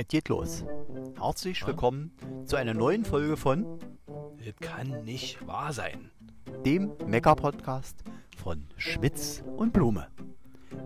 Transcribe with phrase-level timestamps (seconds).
[0.00, 0.64] Es geht los.
[1.18, 2.10] Herzlich willkommen
[2.46, 3.66] zu einer neuen Folge von
[4.38, 6.10] Das kann nicht wahr sein.
[6.64, 8.02] dem Mecker-Podcast
[8.42, 10.08] von Schmitz und Blume.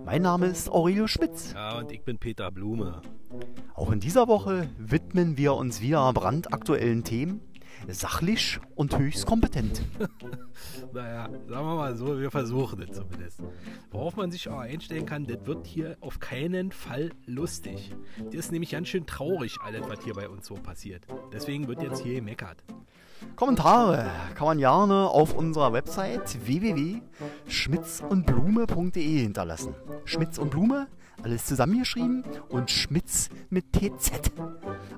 [0.04, 1.53] Mein Name ist Aurelio Schmitz.
[1.53, 3.02] Ja, und ich bin Peter Blume.
[3.74, 7.40] Auch in dieser Woche widmen wir uns wieder brandaktuellen Themen,
[7.89, 9.82] sachlich und höchst kompetent.
[10.93, 13.41] Naja, sagen wir mal so, wir versuchen es zumindest.
[13.91, 17.92] Worauf man sich auch einstellen kann, das wird hier auf keinen Fall lustig.
[18.27, 21.02] Das ist nämlich ganz schön traurig, alles, was hier bei uns so passiert.
[21.33, 22.62] Deswegen wird jetzt hier gemeckert.
[23.37, 29.75] Kommentare kann man gerne auf unserer Website www.schmitzundblume.de hinterlassen.
[30.05, 30.87] Schmitz und Blume,
[31.24, 34.30] alles zusammengeschrieben und Schmitz mit TZ.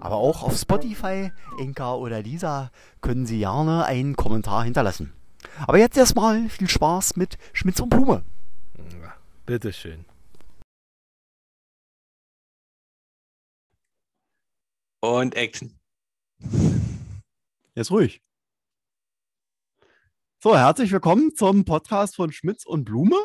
[0.01, 5.13] Aber auch auf Spotify, Enka oder Lisa können Sie gerne einen Kommentar hinterlassen.
[5.69, 8.25] Aber jetzt erstmal viel Spaß mit Schmitz und Blume.
[9.01, 9.15] Ja,
[9.47, 10.05] bitteschön.
[15.01, 15.79] Und Action.
[17.77, 18.21] Jetzt ruhig.
[20.43, 23.17] So, herzlich willkommen zum Podcast von Schmitz und Blume.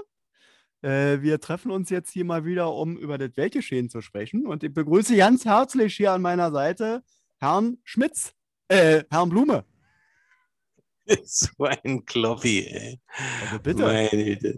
[0.81, 4.45] Äh, wir treffen uns jetzt hier mal wieder, um über das Weltgeschehen zu sprechen.
[4.47, 7.03] Und ich begrüße ganz herzlich hier an meiner Seite
[7.39, 8.33] Herrn Schmitz,
[8.67, 9.65] äh, Herrn Blume.
[11.25, 12.99] So ein Kloppi, ey.
[13.43, 13.83] Also bitte.
[13.83, 14.11] Meine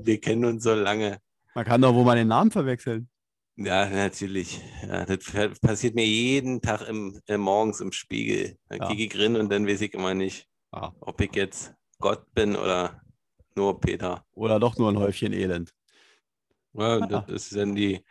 [0.05, 1.17] wir kennen uns so lange.
[1.55, 3.09] Man kann doch wohl mal den Namen verwechseln.
[3.55, 4.61] Ja, natürlich.
[4.87, 8.57] Ja, das passiert mir jeden Tag im, äh, morgens im Spiegel.
[8.67, 8.87] Da Ja.
[8.87, 10.93] kicke ich rein und dann weiß ich immer nicht, Ja.
[10.99, 13.01] ob ich jetzt Gott bin oder
[13.55, 14.25] nur Peter.
[14.33, 15.73] Oder doch nur ein Häufchen Elend.
[16.73, 17.07] Ja, Ah.
[17.27, 18.03] das ist dann die.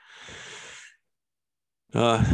[1.93, 2.25] Ja,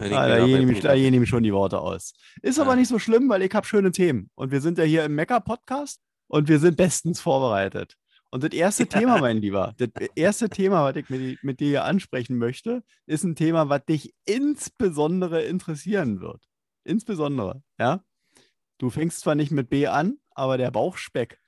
[0.00, 2.14] wenn ich Ah, da, gehen gehen ihm schon die Worte aus.
[2.42, 2.76] Ist aber Ah.
[2.76, 4.30] nicht so schlimm, weil ich habe schöne Themen.
[4.34, 7.96] Und wir sind ja hier im Mecker-Podcast und wir sind bestens vorbereitet.
[8.30, 11.84] Und das erste Thema, mein Lieber, das erste Thema, was ich mit, mit dir hier
[11.84, 16.42] ansprechen möchte, ist ein Thema, was dich insbesondere interessieren wird.
[16.84, 18.02] Insbesondere, ja.
[18.78, 21.38] Du fängst zwar nicht mit B an, aber der Bauchspeck,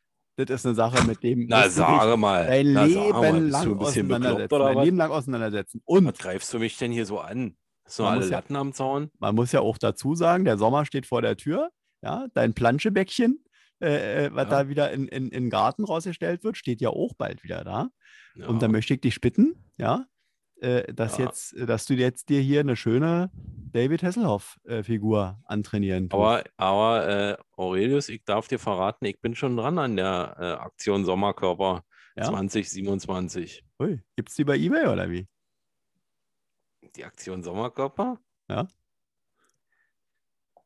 [0.49, 2.47] das ist eine Sache, mit dem Na, sage mal.
[2.47, 4.55] dein Na, Leben mal, lang auseinandersetzen.
[4.55, 4.85] oder Dein was?
[4.85, 5.83] Leben lang auseinandersetzen.
[5.85, 7.57] Und Was greifst du mich denn hier so an?
[7.99, 9.11] Man alle ja- Latten am Zaun?
[9.19, 11.71] man muss ja auch dazu sagen, der Sommer steht vor der Tür.
[12.03, 13.45] Ja, dein Planschebäckchen,
[13.83, 14.63] äh, äh, was Ja.
[14.63, 17.89] da wieder in, in, in den Garten rausgestellt wird, steht ja auch bald wieder da.
[18.37, 18.47] Ja.
[18.47, 20.07] Und da möchte ich dich bitten, ja,
[20.61, 21.25] äh, dass Ja.
[21.27, 23.31] jetzt, äh, dass du jetzt dir hier eine schöne
[23.73, 26.19] David Hasselhoff-Figur antrainieren tust.
[26.19, 30.45] Aber, aber äh, Aurelius, ich darf dir verraten, ich bin schon dran an der äh,
[30.63, 31.85] Aktion Sommerkörper
[32.17, 32.25] ja?
[32.25, 33.65] 2027.
[33.81, 35.29] Ui, gibt's die bei eBay oder wie?
[36.97, 38.19] Die Aktion Sommerkörper?
[38.49, 38.67] Ja.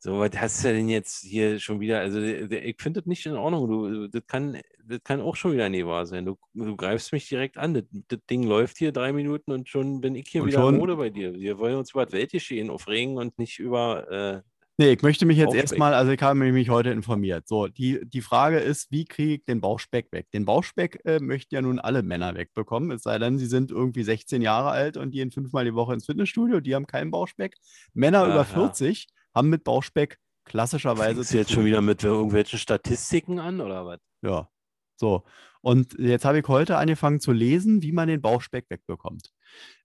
[0.05, 2.01] So, was hast du denn jetzt hier schon wieder?
[2.01, 3.69] Also, ich finde das nicht in Ordnung.
[3.71, 6.27] Du, das kann, das kann auch schon wieder nicht wahr sein.
[6.27, 7.73] Du, du greifst mich direkt an.
[7.73, 10.77] Das, das Ding läuft hier drei Minuten und schon bin ich hier Und wieder schon-
[10.77, 11.33] Mode bei dir.
[11.33, 14.11] Wir wollen uns über das Weltgeschehen aufregen und nicht über.
[14.11, 14.43] Äh,
[14.77, 17.47] Nee, ich möchte mich jetzt erstmal, also ich habe mich heute informiert.
[17.47, 20.31] So, die, die Frage ist, wie kriege ich den Bauchspeck weg?
[20.33, 24.03] Den Bauchspeck äh, möchten ja nun alle Männer wegbekommen, es sei denn, sie sind irgendwie
[24.03, 27.55] 16 Jahre alt und gehen fünfmal die Woche ins Fitnessstudio, die haben keinen Bauchspeck.
[27.95, 28.45] Männer über Aha.
[28.45, 33.87] 40 haben mit Bauchspeck klassischerweise fängst du jetzt schon wieder mit irgendwelchen Statistiken an oder
[33.87, 34.00] was?
[34.22, 34.49] Ja,
[34.97, 35.25] so.
[35.62, 39.31] Und jetzt habe ich heute angefangen zu lesen, wie man den Bauchspeck wegbekommt.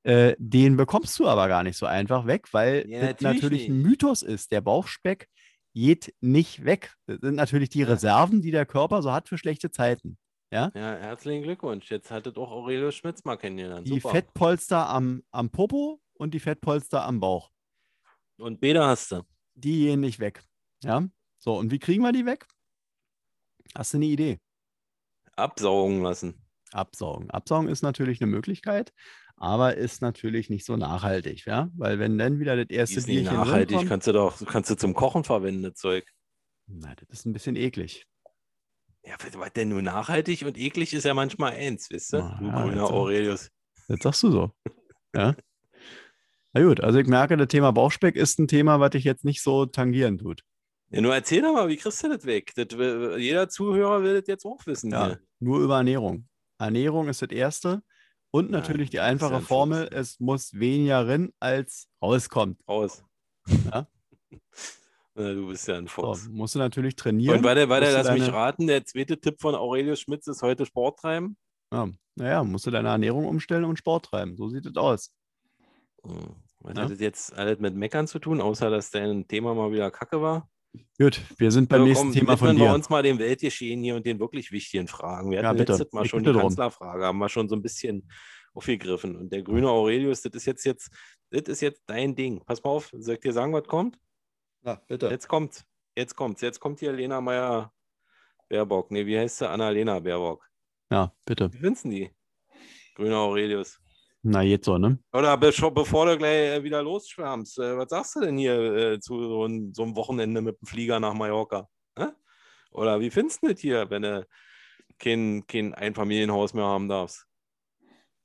[0.04, 3.70] Äh, den bekommst du aber gar nicht so einfach weg, weil Ja, das natürlich natürlich
[3.70, 3.82] ein.
[3.82, 4.52] Mythos ist.
[4.52, 5.30] Der Bauchspeck
[5.74, 6.96] geht nicht weg.
[7.06, 7.88] Das sind natürlich die Ja.
[7.88, 10.18] Reserven, die der Körper so hat für schlechte Zeiten.
[10.52, 11.90] Ja, herzlichen Glückwunsch.
[11.92, 13.88] Jetzt hattet auch Aurelio Schmitz mal kennengelernt.
[13.88, 14.10] Die Super.
[14.16, 17.52] Fettpolster am, am Popo und die Fettpolster am Bauch.
[18.38, 19.22] Und Beda hast du.
[19.60, 20.44] Die gehen nicht weg.
[20.84, 21.08] Ja,
[21.40, 21.58] so.
[21.58, 22.48] Und wie kriegen wir die weg?
[23.76, 24.40] Hast du eine Idee?
[25.36, 26.46] Absaugen lassen.
[26.72, 27.30] Absaugen.
[27.32, 28.94] Absaugen ist natürlich eine Möglichkeit,
[29.36, 31.70] aber ist natürlich nicht so nachhaltig, ja?
[31.76, 33.68] Weil wenn dann wieder das Die erste ist nicht Bierchen nachhaltig.
[33.70, 36.06] drin kommt, Kannst du doch, kannst du zum Kochen verwenden, das Zeug.
[36.68, 38.06] na, das ist ein bisschen eklig.
[39.04, 42.24] Ja, was denn nur nachhaltig und eklig ist ja manchmal eins, wisst ihr?
[42.24, 43.50] Ah, Du grüner jetzt- Aurelius.
[43.88, 44.52] Das sagst du so.
[45.16, 45.36] Ja.
[46.54, 49.42] Na gut, also ich merke, das Thema Bauchspeck ist ein Thema, was dich jetzt nicht
[49.44, 50.42] so tangieren tut.
[50.92, 52.52] Ja, nur erzähl doch mal, wie kriegst du das weg?
[52.56, 52.68] Das,
[53.20, 54.92] jeder Zuhörer will das jetzt auch wissen.
[54.92, 55.20] Ja, hier.
[55.40, 56.28] nur über Ernährung.
[56.58, 57.84] Ernährung ist das Erste.
[58.32, 62.60] Und Ja, natürlich die ja einfache ein Formel, es muss weniger rein, als rauskommt.
[62.68, 63.04] Raus.
[63.72, 63.88] Ja.
[65.16, 66.28] Na, du bist ja ein So, Fuchs.
[66.30, 67.38] musst du natürlich trainieren.
[67.40, 68.68] und warte, warte, lass mich deine- raten.
[68.68, 71.38] Der zweite Tipp von Aurelius Schmitz ist heute Sport treiben.
[71.74, 74.36] Ja, naja, musst du deine Ernährung umstellen und Sport treiben.
[74.38, 75.12] So sieht es aus.
[76.06, 76.36] Hm.
[76.62, 76.84] Was Ja.
[76.84, 80.22] hat das jetzt alles mit Meckern zu tun, außer dass dein Thema mal wieder kacke
[80.22, 80.50] war?
[81.00, 82.76] Gut, wir sind beim So, nächsten komm, Thema von widmen wir dir.
[82.76, 85.32] uns mal dem Weltgeschehen hier und den wirklich wichtigen Fragen.
[85.32, 85.72] Wir Ja, hatten bitte.
[85.72, 86.42] letztes Mal Ich schon die drum.
[86.42, 88.12] Kanzlerfrage, haben wir schon so ein bisschen
[88.54, 89.16] aufgegriffen.
[89.16, 90.92] Und der grüne Aurelius, das ist jetzt, jetzt,
[91.32, 92.44] das ist jetzt dein Ding.
[92.46, 93.98] Pass mal auf, soll ich dir sagen, was kommt?
[94.64, 95.08] Ja, bitte.
[95.08, 95.64] Jetzt kommt,
[95.96, 96.42] jetzt kommt's.
[96.42, 97.72] Jetzt kommt hier Lena Meyer
[98.50, 98.92] Baerbock.
[98.92, 99.50] Nee, wie heißt sie?
[99.50, 100.46] Annalena Baerbock.
[100.92, 101.52] Ja, bitte.
[101.54, 102.12] Wie findest du die?
[102.96, 103.80] Grüner Aurelius.
[104.22, 105.00] Na, jetzt so, ne?
[105.14, 109.00] Oder be bevor du gleich äh, wieder losschwärmst, äh, was sagst du denn hier äh,
[109.00, 111.70] zu so, ein, so einem Wochenende mit dem Flieger nach Mallorca?
[111.98, 112.08] Hä?
[112.72, 114.28] Oder wie findest du das hier, wenn du
[114.98, 117.26] kein, kein Einfamilienhaus mehr haben darfst?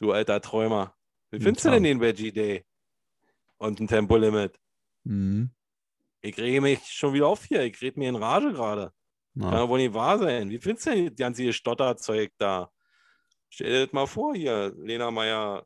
[0.00, 0.94] Du alter Träumer.
[1.30, 2.64] Wie findest du denn den Veggie Day?
[3.58, 4.58] Und ein Tempolimit?
[5.04, 5.50] Mhm.
[6.20, 7.62] Ich rege mich schon wieder auf hier.
[7.62, 8.92] Ich rede mir in Rage gerade.
[9.38, 10.48] Kann ja wohl nicht wahr sein.
[10.50, 12.70] Wie findest du denn das ganze Stotterzeug da?
[13.48, 15.64] Stell dir das mal vor hier, Lena Meyer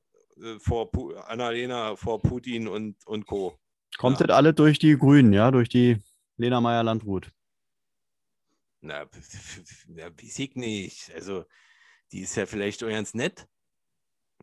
[0.58, 3.58] vor Pu Annalena vor Putin und, und Co.
[3.99, 4.26] Kommt ja.
[4.26, 5.50] das alle durch die Grünen, ja?
[5.50, 5.96] Durch die
[6.37, 7.31] Lena Meyer-Landrut.
[8.81, 9.05] Na,
[9.96, 11.12] ja, weiß ich nicht.
[11.14, 11.44] Also,
[12.12, 13.46] die ist ja vielleicht auch ganz nett.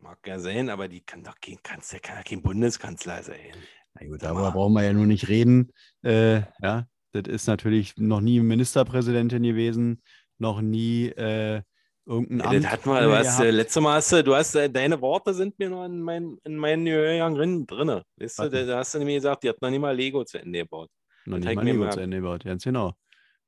[0.02, 3.52] Mag ja sein, aber die kann doch kein, Kanzler, kann ja kein Bundeskanzler sein.
[3.94, 5.72] Na gut, darüber brauchen wir ja nur nicht reden.
[6.02, 10.02] Äh, ja, das ist natürlich noch nie Ministerpräsidentin gewesen,
[10.36, 11.62] noch nie äh,
[12.06, 12.64] irgendein Ja, Amt.
[12.64, 13.54] das hatten wir, du hast, äh, gehabt.
[13.56, 16.56] letzte Mal hast du, du hast, äh, deine Worte sind mir noch in, mein, in
[16.56, 17.66] meinen Gehörgang drin.
[17.66, 18.02] drinne.
[18.16, 20.24] Weißt du, Was da, da hast du nämlich gesagt, die hat noch nicht mal Lego
[20.24, 20.90] zu Ende gebaut.
[21.26, 21.94] noch nicht mal Lego gemerkt.
[21.94, 22.44] zu Ende gebaut.
[22.44, 22.94] Ganz genau.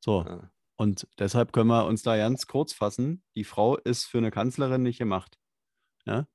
[0.01, 0.51] So, Ja.
[0.77, 3.23] und deshalb können wir uns da ganz kurz fassen.
[3.37, 5.37] Die Frau ist für eine Kanzlerin nicht gemacht.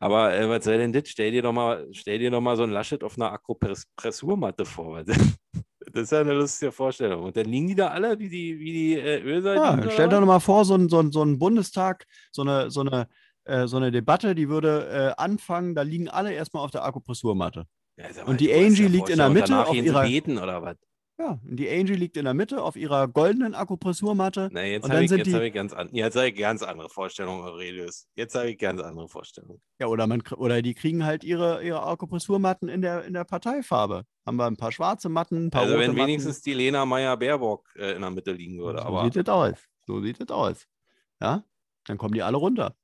[0.00, 1.08] Aber äh, was soll denn das?
[1.08, 5.02] Stell dir doch mal, stell dir doch mal so ein Laschet auf einer Akupressurmatte vor.
[5.92, 7.24] Das ist ja eine lustige Vorstellung.
[7.24, 9.84] Und dann liegen die da alle wie die, wie die äh, Ölsardinen.
[9.84, 12.70] Ja, stell dir doch mal vor, so ein, so ein, so ein Bundestag, so eine,
[12.70, 13.08] so eine,
[13.44, 17.64] äh, so eine Debatte, die würde äh, anfangen, da liegen alle erstmal auf der Akupressurmatte.
[17.96, 20.76] Ja, sag Und die Angie liegt in der Mitte auf ihrer- beten oder was?
[21.20, 24.48] Ja, und die Angie liegt in der Mitte auf ihrer goldenen Akupressurmatte.
[24.52, 26.88] Na, jetzt habe ich, jetzt die- hab ich, ganz an, jetzt hab ich ganz andere
[26.88, 28.08] Vorstellungen, Aurelius.
[28.14, 29.60] Jetzt habe ich ganz andere Vorstellungen.
[29.78, 34.04] Ja, oder, man, oder die kriegen halt ihre, ihre Akupressurmatten in der, in der Parteifarbe.
[34.24, 35.98] Haben wir ein paar schwarze Matten, ein paar Also wenn Matten.
[36.08, 38.78] wenigstens die Lena Meyer-Baerbock äh, in der Mitte liegen würde.
[38.78, 39.54] so aber sieht es aus.
[39.86, 40.66] So sieht es aus.
[41.20, 41.44] Ja,
[41.84, 42.74] dann kommen die alle runter.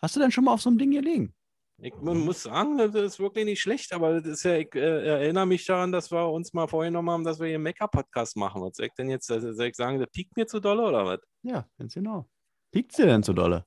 [0.00, 1.34] Hast du denn schon mal auf so einem Ding gelegen?
[1.78, 5.06] Ich mu- muss sagen, das ist wirklich nicht schlecht, aber das ist ja, ich äh,
[5.06, 8.62] erinnere mich daran, dass wir uns mal vorgenommen haben, dass wir hier einen Mecker-Podcast machen.
[8.62, 11.04] Was soll ich denn jetzt, also soll ich sagen, das piekt mir zu dolle oder
[11.04, 11.20] was?
[11.42, 12.28] Ja, ganz genau.
[12.72, 13.64] Piekt dir denn so dolle?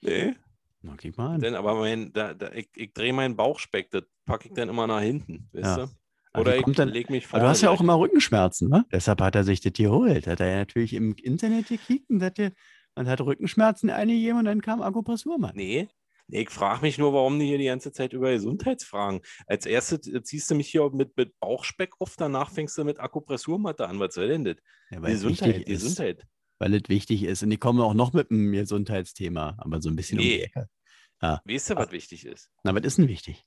[0.00, 0.34] Nee.
[0.82, 1.40] Na, klick mal an.
[1.40, 4.86] Denn, aber mein, da, da, ich, ich drehe meinen Bauchspeck, das packe ich dann immer
[4.86, 5.86] nach hinten, weißt Ja.
[5.86, 6.40] du?
[6.40, 7.44] Oder ich denn- lege mich vorne.
[7.44, 8.84] du hast ja auch immer Rückenschmerzen, ne?
[8.92, 10.26] Deshalb hat er sich das geholt.
[10.26, 12.52] Hat er ja natürlich im Internet gekickt und hat, dir-
[12.94, 15.56] und hat Rückenschmerzen eingegeben und dann kam Akupressurmann.
[15.56, 15.88] Nee.
[16.30, 19.22] Nee, ich frage mich nur, warum die hier die ganze Zeit über Gesundheitsfragen.
[19.46, 23.00] Als erstes äh, ziehst du mich hier mit, mit Bauchspeck auf, danach fängst du mit
[23.00, 23.98] Akupressurmatte an.
[23.98, 24.56] Was soll denn das?
[24.90, 25.64] Ja, weil es Gesundheit.
[25.66, 26.26] Gesundheit.
[26.58, 27.42] Weil es wichtig ist.
[27.42, 30.42] Und die kommen auch noch mit einem Gesundheitsthema, aber so ein bisschen um die Nee.
[30.42, 30.68] Ecke.
[31.20, 32.50] Weißt du, was wichtig ist?
[32.62, 33.44] Na, was ist denn wichtig?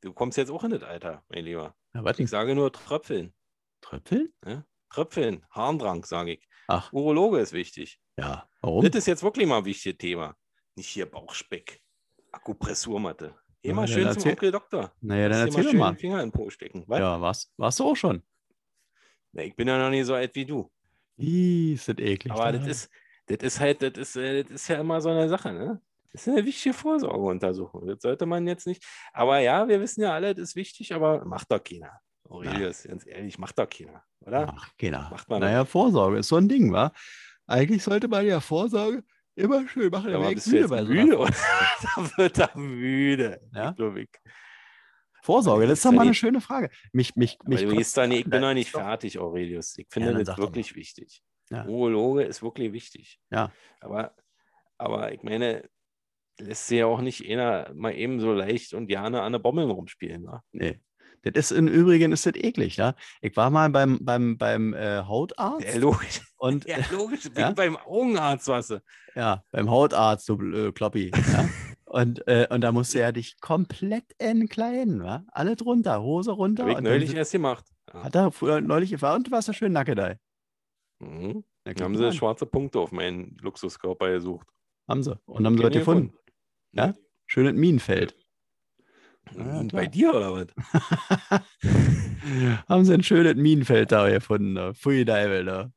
[0.00, 1.74] Du kommst jetzt auch in das Alter, mein Lieber.
[1.94, 3.34] Ja, was Ich sage nur Tröpfeln.
[3.80, 4.32] Tröpfeln?
[4.90, 6.48] Tröpfeln, Harndrang, sage ich.
[6.68, 8.00] Ach, Urologe ist wichtig.
[8.16, 8.48] ja.
[8.60, 8.84] Warum?
[8.84, 10.36] Das ist jetzt wirklich mal ein wichtiges Thema.
[10.78, 11.80] Nicht hier Bauchspeck,
[12.30, 13.34] Akupressurmatte.
[13.62, 14.92] Geh Ja, schön zum erzähl- Onkel Doktor.
[15.00, 15.90] Naja, dann erzähl doch mal.
[15.90, 16.84] den Finger in den Po stecken.
[16.86, 17.00] Was?
[17.00, 17.52] Ja, was?
[17.56, 18.22] Warst du auch schon?
[19.32, 20.70] Na, ich bin ja noch nicht so alt wie du.
[21.16, 22.30] Ih, ist das eklig.
[22.32, 22.58] Aber da.
[22.58, 22.90] das ist,
[23.26, 25.82] das ist halt, das ist, äh, das ist ja immer so eine Sache, ne?
[26.12, 27.88] Das ist eine wichtige Vorsorgeuntersuchung.
[27.88, 28.84] Das sollte man jetzt nicht.
[29.12, 32.00] Aber ja, wir wissen ja alle, das ist wichtig, aber macht doch keiner.
[32.28, 34.54] Aurelius, ganz ehrlich, macht doch keiner, oder?
[34.56, 35.10] Ach, keiner.
[35.10, 36.92] Macht man naja, Vorsorge ist so ein Ding, wa?
[37.48, 39.02] Eigentlich sollte man ja Vorsorge
[39.38, 40.10] immer schön machen.
[40.10, 41.18] Ja, aber ich bist jetzt bei so müde?
[41.18, 41.30] Oder?
[41.96, 43.40] da wird er müde.
[43.52, 43.74] Ja?
[45.22, 46.70] Vorsorge, Das ist doch ja mal eine schöne Frage.
[46.92, 49.76] Mich, mich, mich du kotzt gehst da nicht, ich bin noch nicht fertig, Aurelius.
[49.76, 51.22] Ich Ja, finde dann das wirklich wichtig.
[51.50, 51.66] Ja.
[51.66, 53.18] Urologe ist wirklich wichtig.
[53.30, 53.52] Ja.
[53.80, 54.14] Aber,
[54.76, 55.68] aber ich meine,
[56.38, 59.70] lässt sich ja auch nicht einer mal eben so leicht und gerne an der Bommeln
[59.70, 60.22] rumspielen.
[60.22, 60.42] Ne?
[60.52, 60.80] Nee.
[61.22, 62.94] Das ist im Übrigen ist das eklig, ja.
[63.20, 66.20] Ich war mal beim, beim, beim äh, Hautarzt Ja, logisch.
[66.38, 67.28] und Ja, logisch.
[67.36, 67.50] Ja?
[67.52, 68.82] beim Augenarzt, was du.
[69.14, 71.10] ja, beim Hautarzt, du äh, Kloppi.
[71.32, 71.48] Ja?
[71.86, 75.24] und, äh, und da musste er dich komplett entkleiden, wa?
[75.32, 76.62] Alle drunter, Hose runter.
[76.64, 77.64] Habe ich neulich erst gemacht.
[77.92, 78.04] Ja.
[78.04, 80.18] Hat er früher neulich gefahren und du warst ja schön nackedei.
[81.00, 81.44] Mhm.
[81.64, 82.12] Guck haben sie an.
[82.12, 84.48] schwarze Punkte auf meinen Luxuskörper gesucht.
[84.88, 85.18] Haben sie.
[85.26, 86.14] Und haben sie was Keine gefunden.
[86.72, 86.94] Ja?
[87.26, 88.16] Schön in Minenfeld.
[89.36, 89.62] Ja.
[89.72, 90.46] Bei dir oder was?
[92.68, 94.54] haben sie ein schönes Minenfeld da gefunden.
[94.54, 94.74] Da.
[94.74, 95.72] Pfui Deibel, da.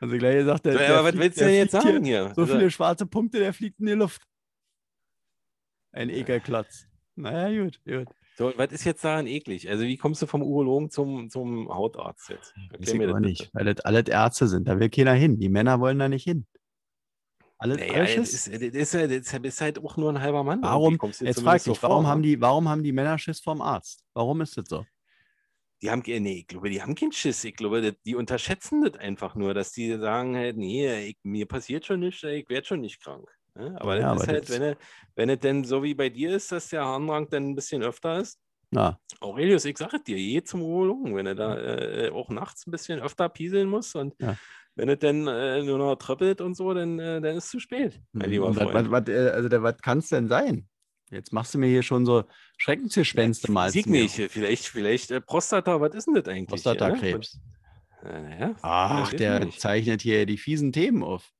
[0.00, 2.04] Haben sie gleich gesagt, der, So, der aber was fliegt- willst du denn jetzt sagen
[2.04, 2.34] hier, hier?
[2.34, 4.22] So Also- viele schwarze Punkte, der fliegt in die Luft.
[5.92, 6.86] Ein Ekelklotz.
[7.16, 8.08] Naja, gut, gut.
[8.36, 9.70] So, was ist jetzt daran eklig?
[9.70, 12.52] Also, wie kommst du vom Urologen zum, zum Hautarzt jetzt?
[12.56, 13.50] Weiß Erklär ich mir das nicht, bitte.
[13.54, 14.66] weil das alles Ärzte sind.
[14.66, 15.38] Da will keiner hin.
[15.38, 16.44] Die Männer wollen da nicht hin.
[17.64, 20.60] Alles, Naja, alles ist, ist, das ist halt auch nur ein halber Mann.
[20.62, 23.40] Warum, jetzt frag zumindest ich, so warum vor, haben, die, warum haben die Männer Schiss
[23.40, 24.04] vorm Arzt?
[24.12, 24.84] Warum ist das so?
[25.80, 27.42] Die haben, nee, ich glaube, die haben keinen Schiss.
[27.44, 31.86] Ich glaube, die unterschätzen das einfach nur, dass die sagen halt, nee, ich, mir passiert
[31.86, 33.26] schon nichts, ich werde schon nicht krank.
[33.54, 33.74] Ne?
[33.80, 34.76] Aber Ja, das ist aber halt, wenn, es-
[35.14, 38.18] wenn es denn so wie bei dir ist, dass der Harndrang dann ein bisschen öfter
[38.20, 38.38] ist.
[38.70, 42.72] Na, Aurelius, ich sage dir, geh zum Urologen, wenn er da äh, auch nachts ein
[42.72, 44.36] bisschen öfter pieseln muss und Ja.
[44.76, 47.60] Wenn es dann äh, nur noch tröppelt und so, dann, äh, dann ist es zu
[47.60, 48.90] spät, mein lieber Und was, Freund.
[48.90, 50.68] was, was, äh, also, der- was kann es denn sein?
[51.10, 52.24] Jetzt machst du mir hier schon so
[52.58, 53.70] Schreckensgespenste mal.
[53.70, 56.48] Sieg nicht, vielleicht, vielleicht äh, Prostata, was ist denn das eigentlich?
[56.48, 57.40] Prostatakrebs.
[58.02, 61.30] Äh, naja, Ach, der zeichnet hier die fiesen Themen auf.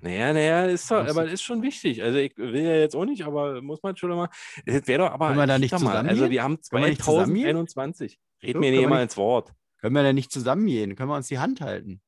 [0.00, 2.02] naja, naja, ist doch, Was- aber ist schon wichtig.
[2.02, 4.28] Also ich will ja jetzt auch nicht, aber muss man schon mal.
[4.66, 5.28] Das wäre doch aber.
[5.28, 7.66] Können wir da nicht mal, Also wir haben Können wir nicht zusammengehen?
[7.66, 8.18] 2021.
[8.42, 9.52] Red So, mir nicht mal ins Wort.
[9.80, 10.94] Können wir denn nicht zusammengehen?
[10.96, 12.00] Können wir uns die Hand halten?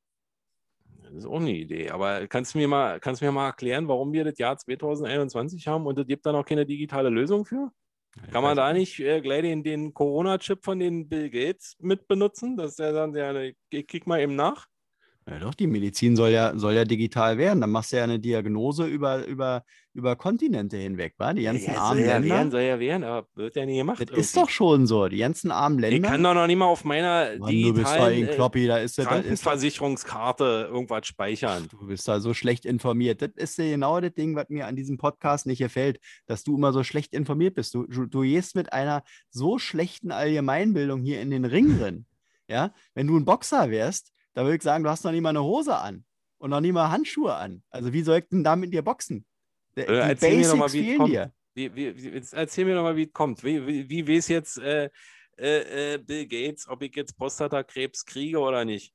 [1.15, 1.91] Das ist auch eine Idee.
[1.91, 5.87] Aber kannst du mir mal, kannst mir mal erklären, warum wir das Jahr 2021 haben
[5.87, 7.71] und es gibt da noch keine digitale Lösung für?
[8.33, 12.57] Kann man da nicht äh, gleich den, den Corona-Chip von den Bill Gates mit benutzen?
[12.57, 13.33] Dass der dann, ja,
[13.71, 14.67] ich kick mal eben nach.
[15.27, 17.63] Ja, doch, die Medizin soll ja, soll ja digital werden.
[17.63, 19.65] Dann machst du ja eine Diagnose über, über,
[19.95, 21.33] über Kontinente hinweg, wa?
[21.33, 22.35] Die ganzen ja, armen soll ja Länder.
[22.35, 24.01] werden, soll ja werden, aber wird ja nie gemacht.
[24.01, 24.41] das ist irgendwie.
[24.41, 25.09] doch schon so.
[25.09, 26.09] Die ganzen armen Ich Länder.
[26.11, 28.67] kann doch noch nicht mal auf meiner Mann, du bist da digitalen ein äh, Kloppi,
[28.67, 31.69] da ist ist Krankenversicherungskarte irgendwas speichern.
[31.71, 33.23] Du bist da so schlecht informiert.
[33.23, 36.55] Das ist ja genau das Ding, was mir an diesem Podcast nicht gefällt, dass du
[36.55, 37.75] immer so schlecht informiert bist.
[37.75, 42.05] Du, du, du gehst mit einer so schlechten Allgemeinbildung hier in den Ring drin.
[42.47, 45.31] Ja, wenn du ein Boxer wärst, da würde ich sagen, du hast noch nie mal
[45.31, 46.05] eine Hose an
[46.39, 47.63] und noch nie mal Handschuhe an.
[47.71, 49.25] Also wie soll ich denn da mit dir boxen?
[49.77, 51.13] Der- Äh, Die erzähl mir doch mal, Basics wie es fehlen kommt.
[51.13, 51.33] dir.
[51.57, 53.45] Wie, wie, erzähl mir doch mal, wie es kommt.
[53.45, 54.91] Wie, wie, wie weiß jetzt äh,
[55.39, 58.93] äh, äh, Bill Gates, ob ich jetzt Prostatakrebs kriege oder nicht?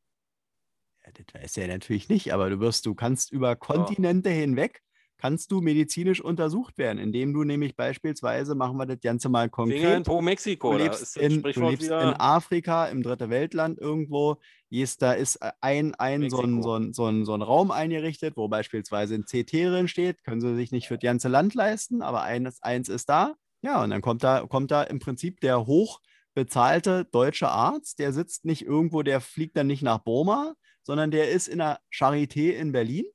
[1.06, 4.84] Ja, das weiß er natürlich nicht, aber du wirst, du kannst über Kontinente hinweg,
[5.20, 9.68] kannst du medizinisch untersucht werden, indem du nämlich beispielsweise, machen wir das Ganze mal Finger
[9.68, 10.72] in konkret, Po Mexiko.
[10.72, 11.92] du lebst, ist in, du lebst in.
[11.92, 14.38] Afrika, im dritte Weltland irgendwo,
[14.70, 18.38] jest, da ist ein, ein, so, ein, so, ein, so, ein, so ein Raum eingerichtet,
[18.38, 22.02] wo beispielsweise ein CT drin steht, können sie sich nicht für das ganze Land leisten,
[22.02, 23.36] aber eines, eins ist da.
[23.62, 28.46] Ja, und dann kommt da, kommt da im Prinzip der hochbezahlte deutsche Arzt, der sitzt
[28.46, 32.72] nicht irgendwo, der fliegt dann nicht nach Burma, sondern der ist in der Charité in
[32.72, 33.06] Berlin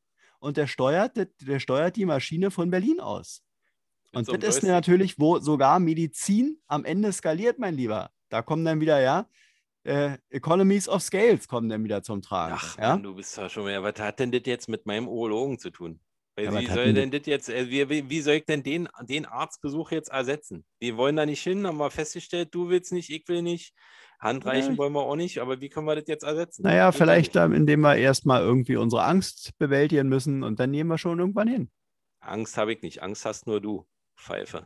[0.44, 3.42] und der steuert, der, steuert die Maschine von Berlin aus.
[4.12, 8.10] Und das ist natürlich, wo sogar Medizin am Ende skaliert, mein Lieber.
[8.28, 9.26] Da kommen dann wieder, ja,
[9.84, 12.54] äh, Economies of Scales kommen dann wieder zum Tragen.
[12.56, 12.90] Ach, ja?
[12.90, 13.82] Mann, du bist ja schon mehr.
[13.82, 15.98] Was hat denn das jetzt mit meinem Urologen zu tun?
[16.36, 18.88] Weil Ja, wie soll denn das jetzt, äh, wie, wie, wie soll ich denn den,
[19.02, 20.64] den Arztbesuch jetzt ersetzen?
[20.78, 23.74] Wir wollen da nicht hin, haben wir festgestellt, du willst nicht, ich will nicht.
[24.24, 24.78] Handreichen Ja.
[24.78, 26.62] wollen wir auch nicht, aber wie können wir das jetzt ersetzen?
[26.62, 30.98] Naja, vielleicht ähm, indem wir erstmal irgendwie unsere Angst bewältigen müssen und dann nehmen wir
[30.98, 31.70] schon irgendwann hin.
[32.20, 33.02] Angst habe ich nicht.
[33.02, 34.64] Angst hast nur du, Pfeife.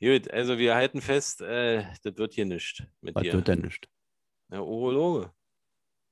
[0.00, 3.32] Gut, also wir halten fest, äh, das wird hier nichts mit Was dir.
[3.32, 3.88] wird denn nicht?
[4.50, 5.32] Der Urologe.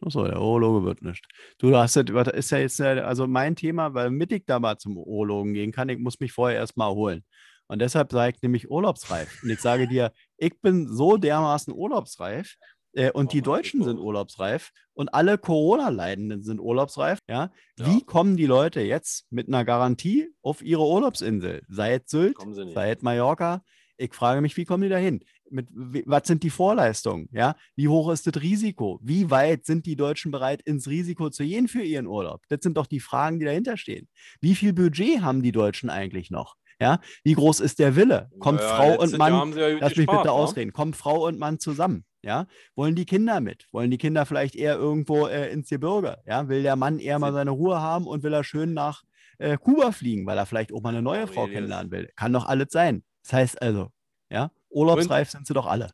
[0.00, 1.26] Achso, der Urologe wird nicht.
[1.58, 4.78] Du hast das, das ist ja jetzt, also mein Thema, weil mit ich da mal
[4.78, 7.24] zum Urologen gehen kann, ich muss mich vorher erstmal erholen.
[7.66, 9.42] Und deshalb sage ich nämlich urlaubsreif.
[9.42, 12.56] Und ich sage dir, ich bin so dermaßen urlaubsreif
[12.94, 17.18] äh, und die Oh mein Deutschen sind urlaubsreif und alle Corona-Leidenden sind urlaubsreif.
[17.28, 17.50] Ja?
[17.78, 17.86] Ja.
[17.86, 21.62] Wie kommen die Leute jetzt mit einer Garantie auf ihre Urlaubsinsel?
[21.68, 22.36] Sei es Sylt,
[22.72, 23.62] sei es Mallorca.
[23.96, 25.20] Ich frage mich, wie kommen die da hin?
[25.50, 27.28] Mit, was sind die Vorleistungen?
[27.32, 27.54] Ja?
[27.76, 28.98] Wie hoch ist das Risiko?
[29.02, 32.42] Wie weit sind die Deutschen bereit, ins Risiko zu gehen für ihren Urlaub?
[32.48, 34.08] Das sind doch die Fragen, die dahinter stehen.
[34.40, 36.56] Wie viel Budget haben die Deutschen eigentlich noch?
[36.80, 37.00] Ja?
[37.22, 38.30] Wie groß ist der Wille?
[38.38, 40.30] Kommt Ja, Frau und Mann Lass mich bitte wa?
[40.30, 40.72] ausreden.
[40.72, 42.04] Kommen Frau und Mann zusammen?
[42.22, 42.46] Ja?
[42.74, 43.68] Wollen die Kinder mit?
[43.72, 46.18] Wollen die Kinder vielleicht eher irgendwo äh, ins Gebirge?
[46.26, 46.48] Ja?
[46.48, 49.02] Will der Mann eher mal seine Ruhe haben und will er schön nach
[49.38, 51.54] äh, Kuba fliegen, weil er vielleicht auch mal eine neue Frau Aurelius.
[51.54, 52.10] kennenlernen will?
[52.16, 53.04] Kann doch alles sein.
[53.22, 53.90] Das heißt also,
[54.30, 55.90] ja, urlaubsreif sind sie doch alle.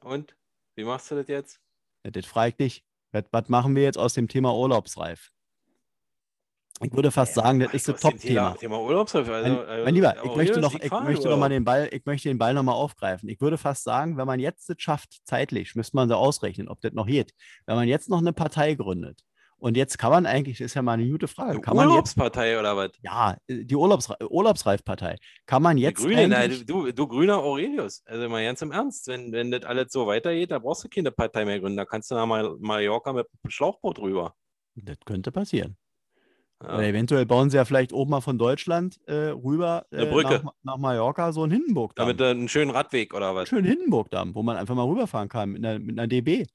[0.00, 0.36] Und?
[0.74, 1.60] Wie machst du das jetzt?
[2.04, 2.84] Ja, Das frage ich dich.
[3.12, 5.30] Was, was machen wir jetzt aus dem Thema urlaubsreif?
[6.82, 8.54] Ich würde fast sagen, das ist das Thema, Top-Thema.
[8.56, 9.32] Thema Urlaubshilfe.
[9.34, 11.64] Also, Mein, äh, mein Lieber, ich möchte noch, die ich Frage, möchte noch mal den
[11.64, 13.28] Ball, ich möchte den Ball noch mal aufgreifen.
[13.28, 16.80] Ich würde fast sagen, wenn man jetzt das schafft, zeitlich, müsste man so ausrechnen, ob
[16.80, 17.32] das noch geht.
[17.66, 19.20] Wenn man jetzt noch eine Partei gründet
[19.58, 21.92] und jetzt kann man eigentlich, das ist ja mal eine gute Frage, kann man jetzt,
[22.16, 22.90] Urlaubspartei oder was?
[23.00, 28.02] ja, die Urlaubsre Urlaubsreifpartei, kann man Die jetzt Grüne, nein, du, du grüner Aurelius.
[28.06, 31.12] Also mal ganz im Ernst, wenn, wenn das alles so weitergeht, da brauchst du keine
[31.12, 31.76] Partei mehr gründen.
[31.76, 34.34] Da kannst du nach Mal Mallorca mit dem Schlauchboot rüber.
[34.74, 35.76] das könnte passieren.
[36.62, 36.74] Ja.
[36.76, 40.52] Oder eventuell bauen sie ja vielleicht oben mal von Deutschland äh, rüber Eine äh, nach,
[40.62, 42.06] nach Mallorca so einen Hindenburgdamm.
[42.06, 43.48] Damit einen schönen Radweg oder was?
[43.48, 46.46] Schönen Hindenburgdamm, wo man einfach mal rüberfahren kann mit einer, mit einer DB.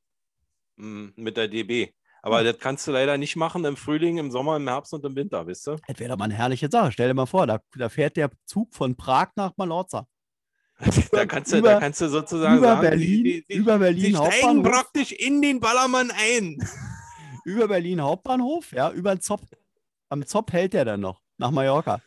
[0.78, 1.90] Mm, Mit der DB.
[2.22, 5.16] Aber das kannst du leider nicht machen im Frühling, im Sommer, im Herbst und im
[5.16, 5.78] Winter, wisst ihr?
[5.88, 6.92] Das wäre doch mal eine herrliche Sache.
[6.92, 10.08] Stell dir mal vor, da, da fährt der Zug von Prag nach Malorza.
[11.12, 14.16] Da kannst du, Über- da kannst du sozusagen Über sagen, Berlin, die, die, über Berlin
[14.16, 16.58] steigen Hauptbahnhof, praktisch in den Ballermann ein.
[17.46, 19.42] über Berlin Hauptbahnhof, ja, über den Zopp.
[20.10, 22.02] Am Zopp hält der dann noch nach Mallorca.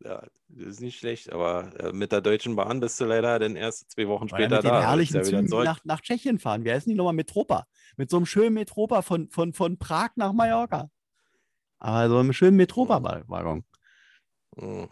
[0.00, 3.56] Ja, das ist nicht schlecht, aber äh, mit der Deutschen Bahn bist du leider dann
[3.56, 4.82] erst zwei Wochen Weil er später mit den da.
[4.82, 6.64] herrlichen ja Zügen nach, nach Tschechien fahren.
[6.64, 7.14] Wie heißen die nochmal?
[7.14, 7.66] Metropa.
[7.96, 10.90] Mit so einem schönen Metropa von, von, von Prag nach Mallorca.
[11.78, 13.64] Aber so einem schönen Metropa-Waggon.
[14.56, 14.84] Mm.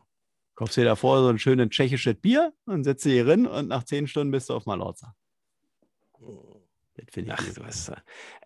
[0.54, 3.84] Kaufst dir davor so ein schönes tschechisches Bier und setzt dich hier rein und nach
[3.84, 5.14] zehn Stunden bist du auf Malorza.
[6.94, 7.92] Das finde ich Ach, hast,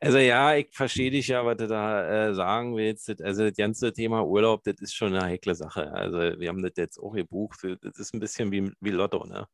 [0.00, 3.09] also ja, ich verstehe dich ja, was du da äh, sagen willst.
[3.09, 5.92] Das, also das ganze Thema Urlaub, das ist schon eine heikle Sache.
[5.92, 7.61] Also wir haben das jetzt auch gebucht.
[7.82, 9.46] Das ist ein bisschen wie, wie Lotto, ne?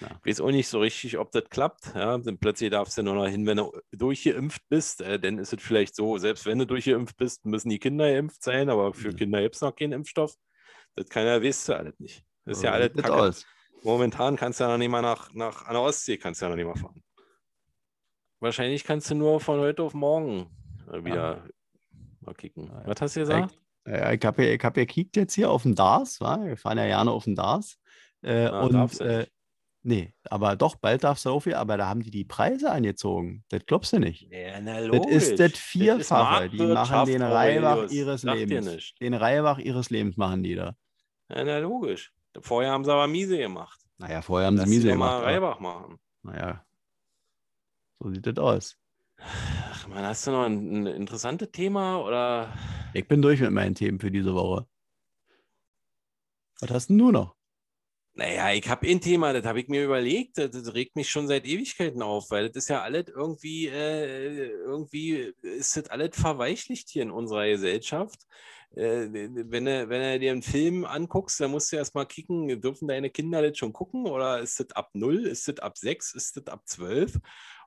[0.00, 0.08] Ja.
[0.24, 1.94] Ich weiß auch nicht so richtig, ob das klappt.
[1.94, 2.18] Ja?
[2.18, 5.00] Dann plötzlich darfst du nur noch hin, wenn du durchgeimpft bist.
[5.00, 8.42] Äh, dann ist es vielleicht so, selbst wenn du durchgeimpft bist, müssen die Kinder geimpft
[8.42, 9.14] sein, aber für Ja.
[9.14, 10.34] Kinder gibt es noch keinen Impfstoff.
[10.94, 12.24] Das kann ja, weißt du alles nicht.
[12.44, 13.46] Das ist ja So alles.
[13.82, 16.50] Momentan kannst du ja noch nicht mal nach, nach an der Ostsee kannst du ja
[16.50, 17.02] noch nicht mal fahren.
[18.40, 20.46] Wahrscheinlich kannst du nur von heute auf morgen
[20.92, 21.44] äh, wieder
[22.20, 22.66] mal kicken.
[22.66, 22.86] Ja, ja.
[22.86, 23.58] Was hast du gesagt?
[23.86, 26.20] Ja, ich habe ja, ich hab ja gekickt jetzt hier auf den DARS.
[26.20, 26.38] Wa?
[26.44, 27.78] Wir fahren ja gerne auf den DARS.
[28.22, 29.26] Äh, Ah, und äh,
[29.82, 33.44] nee, aber doch, bald darfst du wieder, aber da haben die die Preise angezogen.
[33.48, 34.22] Das glaubst du nicht.
[34.32, 35.14] Ja, na Das logisch.
[35.14, 36.48] ist das Vierfache.
[36.50, 38.94] Die machen den Reihwach ihres dir Lebens.
[39.00, 40.74] Den Reihwach ihres Lebens machen die da.
[41.28, 42.12] Ja, na logisch.
[42.40, 43.80] Vorher haben sie aber miese gemacht.
[43.98, 45.12] Naja, vorher haben sie Lass sie miese mal gemacht.
[45.14, 45.98] aber- Reibach machen.
[46.22, 46.64] Naja,
[48.00, 48.76] so sieht das aus.
[49.18, 52.52] Ach man, hast du noch ein, ein interessantes Thema oder?
[52.94, 54.66] Ich bin durch mit meinen Themen für diese Woche.
[56.60, 57.36] Was hast denn du noch?
[58.18, 61.28] Naja, ich habe ein Thema, das habe ich mir überlegt, das, das regt mich schon
[61.28, 66.88] seit Ewigkeiten auf, weil das ist ja alles irgendwie, äh, irgendwie ist das alles verweichlicht
[66.88, 68.26] hier in unserer Gesellschaft.
[68.74, 72.88] Äh, wenn, du, wenn du dir einen Film anguckst, dann musst du erstmal kicken, dürfen
[72.88, 76.38] deine Kinder das schon gucken oder ist das ab 0, ist das ab 6, ist
[76.38, 77.18] das ab 12?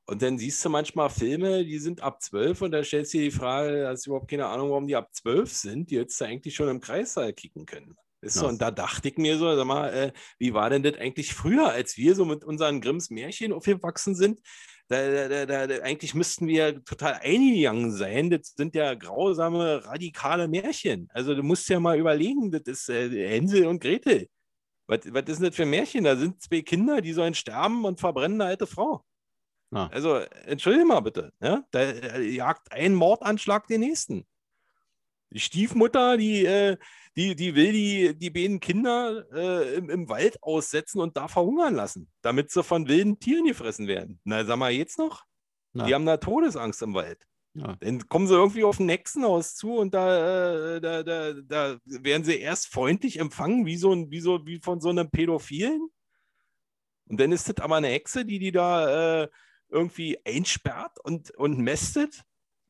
[0.09, 3.25] Und dann siehst du manchmal Filme, die sind ab 12 und da stellst du dir
[3.25, 6.55] die Frage, hast du überhaupt keine Ahnung, warum die ab 12 sind, die du eigentlich
[6.55, 7.95] schon im Kreissaal kicken können.
[8.21, 8.27] Du?
[8.27, 8.47] Ja.
[8.47, 11.69] Und da dachte ich mir so, sag mal, äh, wie war denn das eigentlich früher,
[11.69, 14.41] als wir so mit unseren Grimms Märchen aufgewachsen sind?
[14.87, 18.31] Da, da, da, da, eigentlich müssten wir total eingegangen sein.
[18.31, 21.07] Das sind ja grausame, radikale Märchen.
[21.13, 24.27] Also du musst ja mal überlegen, das ist äh, Hänsel und Gretel.
[24.87, 26.03] Was, was ist denn das für ein Märchen?
[26.03, 29.05] Da sind zwei Kinder, die sollen sterben und verbrennen eine alte Frau.
[29.71, 29.88] Ja.
[29.88, 31.32] Also, entschuldige mal bitte.
[31.41, 31.63] Ja?
[31.71, 34.25] Da äh, jagt ein Mordanschlag den nächsten.
[35.32, 36.77] Die Stiefmutter, die, äh,
[37.15, 41.75] die, die will die, die beiden Kinder äh, im, im Wald aussetzen und da verhungern
[41.75, 44.19] lassen, damit sie von wilden Tieren gefressen werden.
[44.23, 45.23] Na, sag mal, jetzt noch?
[45.73, 45.86] Ja.
[45.86, 47.27] Die haben da Todesangst im Wald.
[47.53, 47.75] Ja.
[47.79, 52.23] Dann kommen sie irgendwie auf ein Hexenhaus zu und da, äh, da, da, da werden
[52.23, 55.89] sie erst freundlich empfangen, wie, so ein, wie, so, wie von so einem Pädophilen.
[57.08, 59.27] Und dann ist das aber eine Hexe, die die da
[59.69, 62.23] irgendwie einsperrt und, und mästet,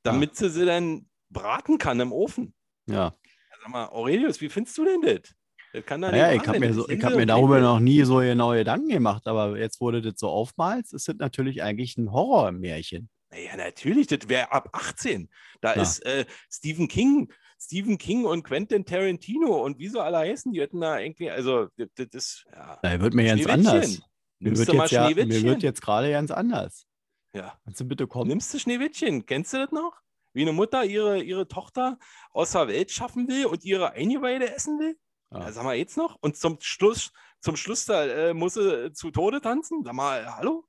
[0.03, 2.53] damit sie sie dann braten kann im Ofen.
[2.87, 3.15] Ja.
[3.61, 5.33] Sag mal, Aurelius, wie findest du denn das?
[5.73, 8.17] Das kann da Naja, ich habe mir, so, ich hab mir darüber noch nie so
[8.17, 13.09] genaue Gedanken gemacht, aber jetzt wurde das so aufmalst, ist das natürlich eigentlich ein Horrormärchen.
[13.31, 15.29] Naja, natürlich, das wäre ab 18.
[15.61, 15.81] Da Ja.
[15.83, 20.61] ist äh, Stephen King, Stephen King und Quentin Tarantino und wie so alle heißen, die
[20.61, 24.01] hätten da irgendwie, also das, das ist ja, Da wird mir ganz anders.
[24.39, 26.87] Mir wird, ja, mir wird jetzt gerade ganz anders.
[27.33, 27.57] Ja.
[27.63, 28.29] Kannst du bitte kommen?
[28.29, 29.25] Nimmst du Schneewittchen?
[29.25, 30.01] Kennst du das noch?
[30.33, 31.97] Wie eine Mutter ihre, ihre Tochter
[32.31, 34.97] aus der Welt schaffen will und ihre Eingeweide essen will?
[35.31, 35.39] Ja.
[35.41, 36.17] Ja, sag mal jetzt noch?
[36.21, 39.83] Und zum Schluss, zum Schluss da äh, muss sie zu Tode tanzen?
[39.83, 40.65] Sag mal, hallo?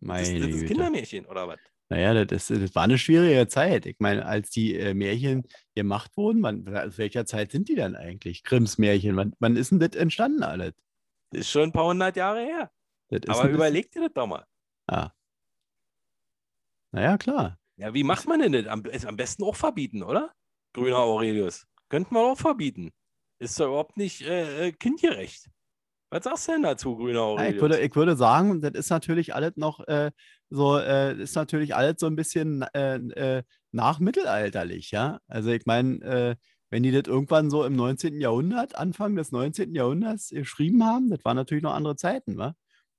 [0.00, 0.66] Das, Meine das ist Güte.
[0.66, 1.58] Kindermärchen oder was?
[1.88, 3.84] Naja, das, ist, das war eine schwierige Zeit.
[3.84, 5.42] Ich meine, als die äh, Märchen
[5.74, 8.44] gemacht wurden, wann, aus welcher Zeit sind die dann eigentlich?
[8.44, 9.16] Grimms Märchen.
[9.16, 10.74] Wann, wann ist denn das entstanden alles?
[11.30, 12.70] Das ist schon ein paar hundert Jahre her.
[13.08, 14.46] Das ist Aber überleg dir das doch mal.
[14.86, 15.10] Ah.
[16.92, 17.58] Naja, klar.
[17.76, 18.66] Ja, wie macht man denn das?
[18.66, 20.32] Am, besten auch verbieten, oder?
[20.72, 21.66] Grüner Aurelius.
[21.88, 22.90] Könnten wir auch verbieten.
[23.38, 25.48] Ist doch überhaupt nicht äh, äh, kindgerecht.
[26.10, 27.54] Was sagst du denn dazu, grüner Ja, Aurelius?
[27.54, 30.10] ich, würde, ich würde sagen, das ist natürlich alles noch äh,
[30.50, 35.20] so, äh, ist natürlich alles so ein bisschen äh, äh, nachmittelalterlich, ja.
[35.28, 36.36] Also ich meine,
[36.70, 38.20] wenn die das irgendwann so im 19.
[38.20, 39.74] Jahrhundert, Anfang des 19.
[39.74, 42.54] Jahrhunderts geschrieben haben, das waren natürlich noch andere Zeiten, wa?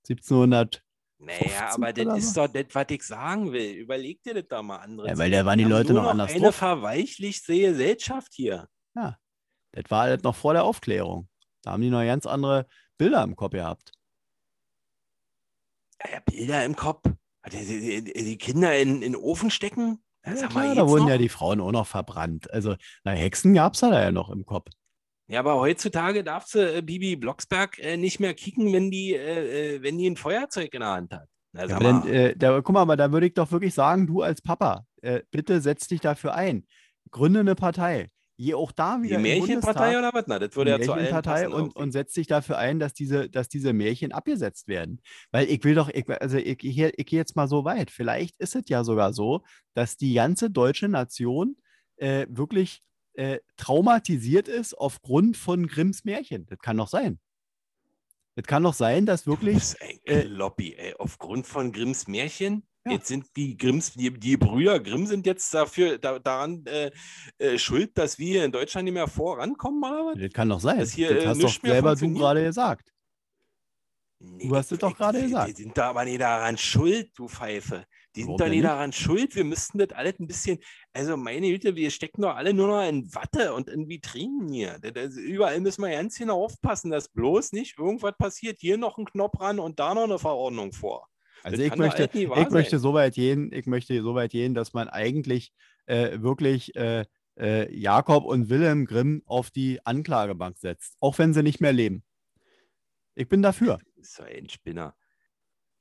[0.09, 0.83] 1700,
[1.21, 3.73] naja, 15 aber das ist doch das, was ich sagen will.
[3.75, 5.07] Überleg dir das doch mal andere.
[5.07, 6.55] ja, weil da waren die Leute nur noch anders eine drauf.
[6.55, 8.67] verweichlichte Gesellschaft hier.
[9.73, 11.29] Das war alles noch vor der Aufklärung.
[11.61, 13.93] Da haben die noch ganz andere Bilder im Kopf gehabt.
[16.11, 17.03] Ja, Bilder im Kopf.
[17.51, 20.03] Die, die, die, Kinder in, in den Ofen stecken?
[20.25, 21.09] Ja, Ja, klar, da wurden noch?
[21.09, 22.51] ja die Frauen auch noch verbrannt.
[22.51, 24.69] Also, na, Hexen gab es da ja noch im Kopf.
[25.31, 29.75] Ja, aber heutzutage darfst du äh, Bibi Blocksberg äh, nicht mehr kicken, wenn die, äh,
[29.75, 31.29] äh, wenn die ein Feuerzeug in der Hand hat.
[31.53, 34.21] Na, Ja, dann, äh, da, guck mal, aber da würde ich doch wirklich sagen, du
[34.21, 36.67] als Papa, äh, bitte setz dich dafür ein.
[37.11, 38.09] Gründe eine Partei.
[38.35, 40.25] Je auch da die wieder im Märchenpartei oder was?
[40.27, 42.93] Na, das die würde ja zu allen passen und, und setz dich dafür ein, dass
[42.93, 44.99] diese, dass diese Märchen abgesetzt werden.
[45.31, 47.89] Weil ich will doch, ich, also ich, ich, ich gehe jetzt mal so weit.
[47.89, 49.43] Vielleicht ist es ja sogar so,
[49.75, 51.55] dass die ganze deutsche Nation
[51.97, 52.81] äh, wirklich
[53.13, 56.45] äh, traumatisiert ist aufgrund von Grimms Märchen.
[56.47, 57.19] Das kann doch sein.
[58.35, 60.95] Das kann doch sein, dass wirklich bist ein äh, Kloppi, ey.
[60.97, 62.63] Aufgrund von Grimms Märchen?
[62.85, 62.93] Ja.
[62.93, 66.89] Jetzt sind die Grimms, die, die Brüder Grimm sind jetzt dafür da, daran äh,
[67.37, 70.19] äh, schuld, dass wir hier in Deutschland nicht mehr vorankommen, oder was?
[70.19, 70.79] Das kann doch sein.
[70.79, 72.91] Dass hier, das äh, hast doch nichts mehr selber du gerade gesagt.
[74.19, 75.49] Nee, Du hast es doch gerade gesagt.
[75.49, 77.85] Die sind da aber nicht daran schuld, du Pfeife.
[78.15, 79.35] Die sind doch nicht daran schuld.
[79.35, 80.59] Wir müssten das alles ein bisschen,
[80.91, 84.79] also meine Güte, wir stecken doch alle nur noch in Watte und in Vitrinen hier.
[84.81, 88.59] Das, das, überall müssen wir ganz genau aufpassen, dass bloß nicht irgendwas passiert.
[88.59, 91.07] Hier noch ein Knopf ran und da noch eine Verordnung vor.
[91.43, 92.79] Also Das ich möchte, ich möchte sein.
[92.79, 95.53] so weit gehen, ich möchte so weit gehen, dass man eigentlich
[95.85, 97.05] äh, wirklich äh,
[97.39, 102.03] äh, Jakob und Wilhelm Grimm auf die Anklagebank setzt, auch wenn sie nicht mehr leben.
[103.15, 103.79] Ich bin dafür.
[103.95, 104.95] Das ist so ein Spinner.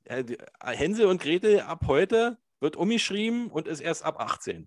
[0.04, 4.66] Äh, die- Hänsel und Gretel ab heute wird umgeschrieben und ist erst ab 18.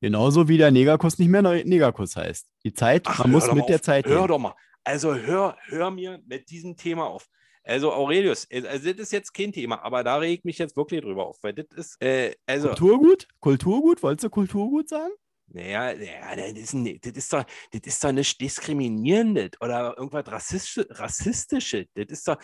[0.00, 2.48] Genauso wie der Negerkuss nicht mehr Negerkuss heißt.
[2.64, 3.82] Die Zeit, man hör muss mit mal der auf.
[3.82, 4.26] Zeit Hör gehen.
[4.28, 4.54] doch mal.
[4.82, 7.28] Also hör, hör mir mit diesem Thema auf.
[7.62, 10.76] Also Aurelius, äh, also das ist jetzt kein Thema, aber da reg ich mich jetzt
[10.76, 13.28] wirklich drüber auf, weil das ist, äh, also, Kulturgut?
[13.38, 14.02] Kulturgut?
[14.02, 15.12] Wolltest du Kulturgut sagen?
[15.52, 20.26] Naja, naja, das ist, ein- das ist doch, das ist doch nicht diskriminierendes oder irgendwas
[20.26, 21.86] Rassistisch, Rassistisches.
[21.94, 22.36] Das ist doch,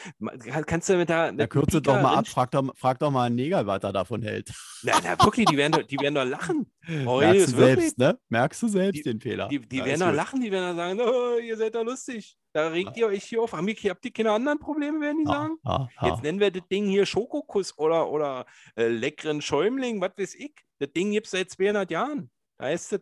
[0.44, 2.29] kann- kannst du mit der, mit dem kürze doch mal ab.
[2.29, 4.51] Frag doch, frag doch mal einen Neger, was er davon hält.
[4.83, 6.71] Na, na wirklich, die werden doch, die werden doch lachen.
[6.88, 7.79] Merkst Aurelius, du wirklich.
[7.81, 8.18] selbst, ne?
[8.29, 9.49] Merkst du selbst Die- den Fehler.
[9.49, 12.37] Die, die Ja, werden doch lachen, die werden doch sagen, oh, ihr seid doch lustig.
[12.55, 13.53] Da regt ihr euch hier auf.
[13.53, 15.57] Haben ihr, habt ihr keine anderen Probleme, werden die Ja, sagen?
[15.64, 16.09] ja, ja.
[16.09, 20.55] Jetzt nennen wir das Ding hier Schokokuss oder, oder äh, leckeren Schäumling, was weiß ich.
[20.79, 22.31] Das Ding gibt es seit 200 Jahren.
[22.59, 23.01] Da ist das,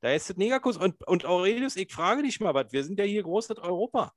[0.00, 0.76] da ist das Negerkuss.
[0.76, 2.72] Und, und Aurelius, ich frage dich mal was.
[2.72, 4.12] Wir sind ja hier groß in Europa.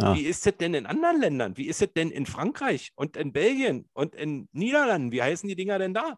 [0.00, 0.14] Ja.
[0.14, 1.56] Wie ist das denn in anderen Ländern?
[1.56, 5.12] Wie ist das denn in Frankreich und in Belgien und in Niederlanden?
[5.12, 6.16] Wie heißen die Dinger denn da?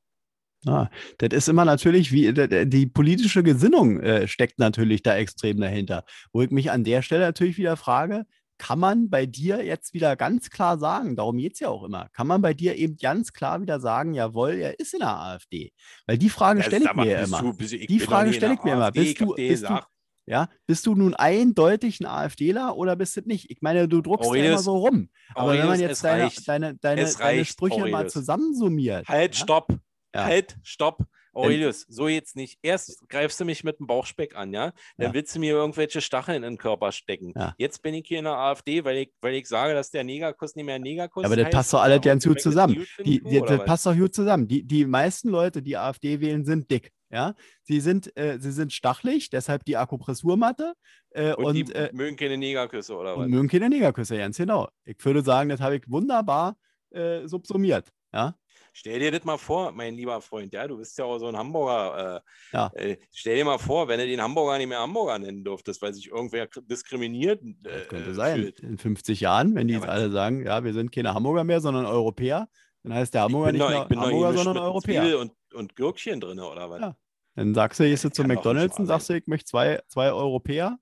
[0.65, 0.89] Ja,
[1.19, 6.05] das ist immer natürlich, wie d- die politische Gesinnung äh, steckt natürlich da extrem dahinter.
[6.33, 8.25] Wo ich mich an der Stelle natürlich wieder frage,
[8.65, 12.09] kann man bei dir jetzt wieder ganz klar sagen, darum geht es ja auch immer,
[12.13, 15.73] kann man bei dir eben ganz klar wieder sagen, jawohl, er ist in der AfD?
[16.07, 17.41] Weil die Frage stelle ich mal, mir immer.
[17.41, 18.93] du- ich Die Frage stelle ich mir immer.
[18.93, 19.81] Bist du- bist du-
[20.27, 23.51] Ja, bist du nun eindeutig ein AfDler oder bist du nicht?
[23.51, 25.09] Ich meine, du druckst ja immer Aurelius, so rum.
[25.35, 28.13] Aber wenn man Aurelius, jetzt deine, deine, deine, deine Sprüche mal Aurelius.
[28.13, 29.09] zusammensummiert.
[29.09, 29.41] Halt, ja?
[29.43, 29.73] stopp.
[30.15, 30.25] Ja.
[30.25, 31.03] Halt, stopp.
[31.35, 32.59] Aurelius, so jetzt nicht.
[32.63, 34.73] Erst greifst du mich mit dem Bauchspeck an, ja?
[34.97, 35.15] Dann Ja.
[35.15, 37.33] willst du mir irgendwelche Stacheln in den Körper stecken.
[37.35, 37.55] Ja.
[37.59, 40.55] Jetzt bin ich hier in der AfD, weil ich, weil ich sage, dass der Negerkuss
[40.57, 42.75] nicht mehr Negerkuss Ja, aber das passt doch alles und ganz gut zusammen.
[42.77, 43.65] gut Die, die, das was?
[43.65, 44.47] passt doch gut zusammen.
[44.49, 46.93] Die, die meisten Leute, die AfD wählen, sind dick.
[47.11, 47.35] Ja?
[47.63, 50.75] Sie, sind, äh, sie sind stachlig, deshalb die Akupressurmatte
[51.11, 53.25] äh, Und, und, äh, mögen keine Negerküsse, oder was?
[53.25, 54.69] und mögen keine Negerküsse, ganz genau.
[54.85, 56.57] Ich würde sagen, das habe ich wunderbar
[56.91, 57.89] äh, subsumiert.
[58.15, 58.35] Ja?
[58.73, 61.37] Stell dir das mal vor, mein lieber Freund, ja, du bist ja auch so ein
[61.37, 62.17] Hamburger.
[62.17, 62.71] Äh, Ja.
[62.75, 65.93] äh, stell dir mal vor, wenn du den Hamburger nicht mehr Hamburger nennen durftest, weil
[65.95, 68.41] sich irgendwer diskriminiert äh, Das könnte äh, sein.
[68.41, 68.61] fühlt.
[68.61, 71.61] In 50 Jahren, wenn die Ja, jetzt alle sagen, ja, wir sind keine Hamburger mehr,
[71.61, 72.49] sondern Europäer,
[72.83, 75.03] dann heißt der Hamburger nicht doch, mehr ich bin doch Hamburger, sondern Europäer.
[75.03, 76.81] Zwiebel und, und Gürkchen drin, oder was?
[76.81, 76.97] Ja.
[77.35, 80.13] Dann sagst du, gehst du Das zu McDonalds und sagst du, ich möchte zwei, zwei
[80.13, 80.79] Europäer.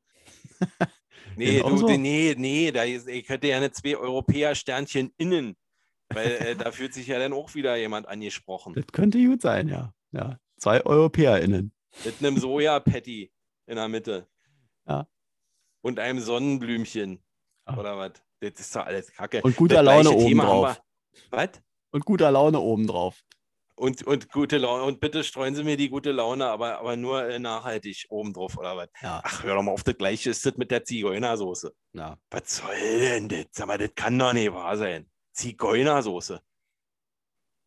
[1.36, 1.86] Nee, du, so.
[1.88, 5.56] nee, nee, da ist, ich hätte ja eine zwei Europäer-Sternchen innen,
[6.12, 8.74] weil äh, da fühlt sich ja dann auch wieder jemand angesprochen.
[8.74, 9.92] Das könnte gut sein, ja.
[10.12, 10.38] ja.
[10.58, 11.72] Zwei EuropäerInnen.
[12.04, 13.32] Mit einem Soja-Patty
[13.66, 14.28] in der Mitte.
[14.86, 15.06] Ja.
[15.82, 17.22] Und einem Sonnenblümchen.
[17.66, 17.78] Ja.
[17.78, 18.12] Oder was?
[18.40, 19.42] Das ist doch alles Kacke.
[19.42, 20.82] Und guter Das Laune obendrauf.
[21.30, 21.50] Was?
[21.90, 23.20] Und guter Laune obendrauf.
[23.74, 24.84] Und, und gute Laune.
[24.84, 28.76] Und bitte streuen Sie mir die gute Laune, aber, aber nur äh, nachhaltig obendrauf, oder
[28.76, 28.88] was?
[29.02, 29.22] Ja.
[29.24, 31.72] Ach, hör doch mal auf, das gleiche ist das mit der Zigeunersoße.
[31.94, 32.18] ja.
[32.30, 33.46] Was soll denn das?
[33.52, 35.08] Sag mal, das kann doch nicht wahr sein.
[35.40, 36.40] Zigeunersoße.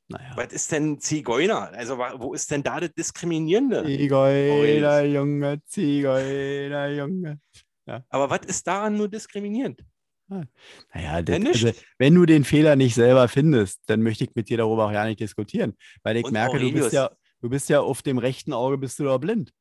[0.09, 0.33] Naja.
[0.35, 1.71] Was ist denn Zigeuner?
[1.73, 3.83] Also, wo ist denn da das Diskriminierende?
[3.83, 7.39] Zigeuner, Junge, Zigeuner, Junge.
[8.09, 9.83] Aber was ist daran nur diskriminierend?
[10.93, 14.57] Naja, das, also, wenn du den Fehler nicht selber findest, dann möchte ich mit dir
[14.57, 15.75] darüber auch ja nicht diskutieren.
[16.03, 18.99] Weil ich Und merke, du bist, ja, du bist ja auf dem rechten Auge bist
[18.99, 19.51] du doch blind.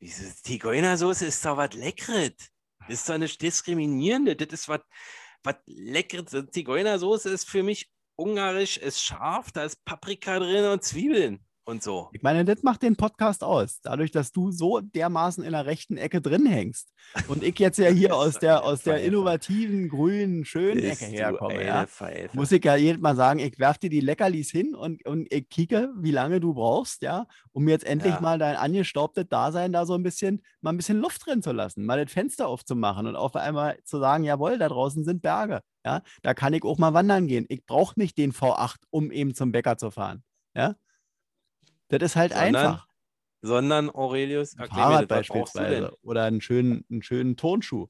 [0.00, 2.32] Diese Zigeunersoße ist doch was Leckeres.
[2.80, 4.40] Das ist doch nicht diskriminierend.
[4.40, 4.80] Das ist was,
[5.48, 6.50] was Leckeres.
[6.50, 12.08] Zigeunersoße ist für mich ungarisch, ist scharf, da ist Paprika drin und Zwiebeln und so.
[12.12, 13.80] Ich meine, das macht den Podcast aus.
[13.82, 16.92] Dadurch, dass du so dermaßen in der rechten Ecke drin hängst.
[17.28, 21.64] Und ich jetzt ja hier aus der, aus der innovativen, grünen, schönen Bist Ecke herkomme.
[21.64, 21.86] Ja.
[22.32, 25.48] Muss ich ja jedes Mal sagen, ich werf dir die Leckerlis hin und, und ich
[25.50, 28.20] kicke, wie lange du brauchst, ja, um jetzt endlich Ja.
[28.20, 31.84] mal dein angestaubtes Dasein da so ein bisschen, mal ein bisschen Luft drin zu lassen,
[31.84, 36.00] mal das Fenster aufzumachen und auf einmal zu sagen, jawohl, da draußen sind Berge, ja,
[36.22, 37.44] da kann ich auch mal wandern gehen.
[37.50, 40.22] Ich brauche nicht den V8, um eben zum Bäcker zu fahren,
[40.56, 40.74] ja.
[41.88, 42.88] Das ist halt Sondern einfach.
[43.40, 47.86] Sondern Aurelius, Ein Fahrrad beispielsweise oder einen schönen, einen schönen Turnschuh.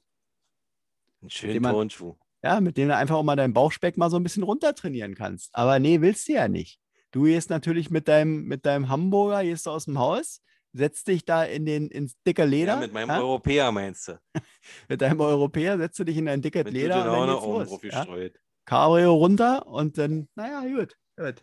[1.21, 2.15] Einen schönen Jemand- Turnschuh.
[2.41, 5.53] Ja, mit dem du einfach auch mal deinen Bauchspeck mal so ein bisschen runtertrainieren kannst.
[5.53, 6.79] Aber nee, willst du ja nicht.
[7.11, 11.25] Du gehst natürlich mit deinem, mit deinem Hamburger, gehst du aus dem Haus, setzt dich
[11.25, 12.75] da in den, ins dicke Leder.
[12.75, 13.19] Ja, mit meinem ja?
[13.19, 14.19] Europäer meinst du?
[14.87, 18.07] mit deinem Europäer setzt du dich in dein dickes Mit Leder und dann geht's los.
[18.07, 18.29] Ja?
[18.65, 20.95] Cabrio runter und dann, naja, gut.
[21.17, 21.41] gut.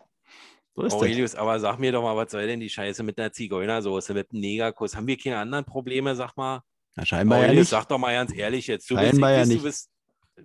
[0.77, 1.01] So ist das.
[1.01, 4.31] Aurelius, aber sag mir doch mal, was soll denn die Scheiße mit einer Zigeunersoße, mit
[4.31, 4.95] einem Negerkuss?
[4.95, 6.61] Haben wir keine anderen Probleme, sag mal?
[6.95, 7.71] Na, scheinbar ja Aurelius, nicht.
[7.71, 8.91] sag doch mal ganz ehrlich jetzt.
[8.91, 9.61] Du bist, Scheinbar ja weiß, nicht.
[9.61, 9.91] Du bist,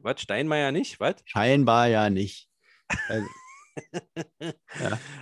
[0.02, 1.00] was, Steinmeier nicht?
[1.02, 1.16] Was?
[1.26, 2.50] Scheinbar ja nicht.
[3.10, 3.28] Also,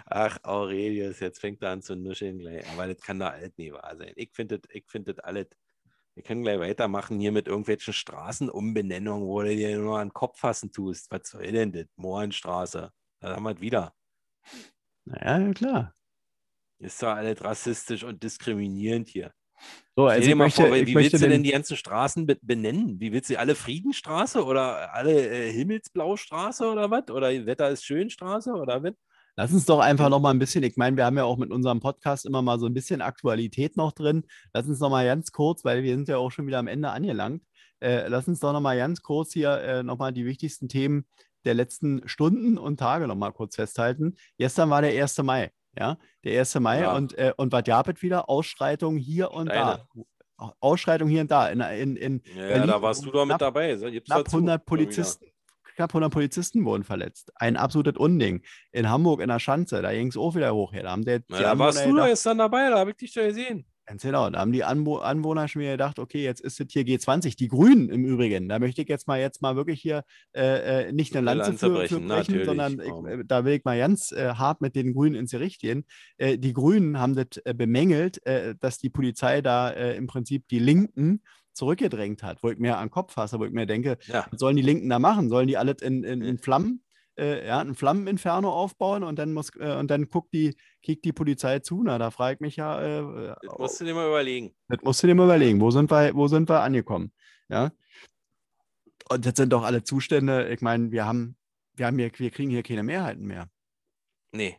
[0.06, 2.68] Ach, Aurelius, jetzt fängt er an zu nuscheln gleich.
[2.72, 4.14] Aber das kann doch alles nie wahr sein.
[4.16, 5.48] Ich finde das, ich find das alles.
[6.14, 10.40] Wir können gleich weitermachen hier mit irgendwelchen Straßenumbenennungen, wo du dir nur an den Kopf
[10.40, 11.10] fassen tust.
[11.10, 11.86] Was soll denn das?
[11.96, 12.92] Mohrenstraße.
[13.22, 13.94] Da haben wir es wieder.
[15.10, 15.96] Naja, ja, klar.
[16.80, 19.32] Ist doch alles rassistisch und diskriminierend hier.
[19.96, 21.52] So, Stell also dir ich mal möchte, vor, wie ich willst du denn den, die
[21.52, 23.00] ganzen Straßen be benennen?
[23.02, 27.10] Wie willst du alle Friedenstraße oder alle äh, Himmelsblaustraße oder was?
[27.10, 28.94] Oder Wetter ist schön Straße oder was?
[29.36, 31.52] Lass uns doch einfach noch mal ein bisschen, ich meine, wir haben ja auch mit
[31.52, 34.26] unserem Podcast immer mal so ein bisschen Aktualität noch drin.
[34.54, 36.90] Lass uns noch mal ganz kurz, weil wir sind ja auch schon wieder am Ende
[36.90, 37.44] angelangt,
[37.82, 41.06] äh, lass uns doch noch mal ganz kurz hier äh, noch mal die wichtigsten Themen
[41.46, 44.16] der letzten Stunden und Tage noch mal kurz festhalten.
[44.38, 45.18] Gestern war der 1.
[45.24, 46.56] Mai, ja, der 1.
[46.60, 46.96] Mai Ja.
[46.96, 48.30] und, äh, und was gab es wieder?
[48.30, 49.86] Ausschreitungen hier und Steine.
[49.96, 50.54] da.
[50.62, 51.50] Ausschreitungen hier und da.
[51.50, 53.76] In, in, in Ja, Berlin da warst du doch mit dabei.
[53.76, 54.58] Knapp dazu, 100 mal wieder.
[54.60, 55.26] Polizisten.
[55.76, 57.32] Knapp 100 Polizisten wurden verletzt.
[57.36, 58.42] Ein absolutes Unding.
[58.72, 60.84] In Hamburg, in der Schanze, da ging es auch wieder hoch her.
[60.84, 63.22] Da haben die, Na, da warst du doch dann dabei, da habe ich dich doch
[63.24, 63.66] gesehen.
[63.90, 66.84] Ganz genau, da haben die Anwo Anwohner schon wieder gedacht, okay, jetzt ist es hier
[66.84, 67.36] G20.
[67.36, 70.04] Die Grünen im Übrigen, da möchte ich jetzt mal jetzt mal wirklich hier
[70.36, 73.56] äh, äh, nicht eine Lanze, Lanze für, brechen, für brechen, sondern ich, äh, da will
[73.56, 75.86] ich mal ganz äh, hart mit den Grünen ins Gericht gehen.
[76.18, 78.22] Äh, die Grünen haben das äh, bemängelt,
[78.60, 81.22] dass die Polizei da im Prinzip die Linken
[81.54, 84.28] zurückgedrängt hat, wo ich mir an den Kopf fasse, wo ich mir denke, Ja.
[84.30, 85.30] was sollen die Linken da machen?
[85.30, 86.38] Sollen die alles in, in, in.
[86.38, 86.84] Flammen,
[87.20, 91.14] äh, ja, ein Flammeninferno aufbauen und dann muss äh, und dann guckt die, kickt die
[91.14, 91.84] Polizei zu?
[91.84, 94.56] Na, da frage ich mich ja, äh, Das musst du dir mal überlegen.
[94.68, 97.12] das musst du dir mal überlegen, wo sind wir, wo sind wir angekommen?
[97.50, 97.72] Ja.
[99.12, 101.36] Und das sind doch alle Zustände, ich meine, wir haben,
[101.76, 103.50] wir haben hier, wir kriegen hier keine Mehrheiten mehr.
[104.32, 104.58] Nee.